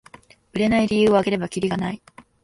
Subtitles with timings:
[0.53, 2.01] 売れない理由をあげればキリがない